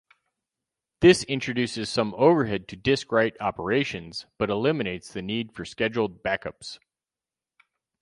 This 1.01 1.23
introduces 1.25 1.87
some 1.87 2.15
overhead 2.17 2.67
to 2.69 2.75
disk-write 2.75 3.39
operations 3.39 4.25
but 4.39 4.49
eliminates 4.49 5.13
the 5.13 5.21
need 5.21 5.53
for 5.53 5.63
scheduled 5.63 6.23
backups. 6.23 6.79